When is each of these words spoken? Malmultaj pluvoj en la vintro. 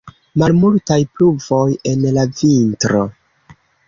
Malmultaj 0.43 0.95
pluvoj 1.19 1.67
en 1.91 2.07
la 2.15 2.23
vintro. 2.39 3.03